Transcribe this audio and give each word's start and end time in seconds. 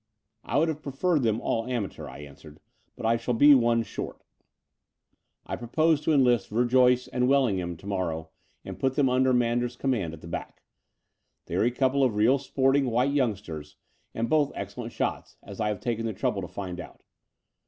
I 0.43 0.57
would 0.57 0.67
have 0.67 0.81
preferred 0.81 1.21
them 1.21 1.39
all 1.41 1.67
amateur," 1.67 2.07
I 2.07 2.21
answered, 2.21 2.59
*'but 2.95 3.05
I 3.05 3.17
shall 3.17 3.35
be 3.35 3.53
one 3.53 3.83
short. 3.83 4.19
I 5.45 5.55
propose 5.55 6.01
244 6.01 6.01
Th^ 6.01 6.01
Door 6.01 6.15
of 6.17 6.17
the 6.17 6.53
Unreal 6.55 6.67
to 6.67 6.89
enlist 6.89 7.05
Verjoyce 7.05 7.09
and 7.13 7.27
Wellingham 7.29 7.77
to 7.77 7.85
morrow, 7.85 8.29
and 8.65 8.79
put 8.79 8.95
them 8.95 9.09
under 9.09 9.31
Manders's 9.31 9.77
command 9.77 10.15
at 10.15 10.21
the 10.21 10.27
back. 10.27 10.63
They 11.45 11.53
are 11.53 11.63
a 11.65 11.69
couple 11.69 12.03
of 12.03 12.15
real 12.15 12.39
sporting 12.39 12.87
white 12.89 13.13
young 13.13 13.35
sters, 13.35 13.75
and 14.15 14.27
both 14.27 14.51
excellent 14.55 14.91
shots, 14.91 15.37
as 15.43 15.59
I 15.59 15.67
have 15.67 15.79
taken 15.79 16.07
the 16.07 16.13
trouble 16.13 16.41
to 16.41 16.47
find 16.47 16.79
out. 16.79 17.03